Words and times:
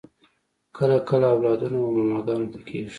کله 0.77 0.97
کله 1.09 1.27
اولادونه 1.33 1.77
و 1.81 1.95
ماماګانو 1.95 2.47
ته 2.53 2.59
کیږي 2.67 2.89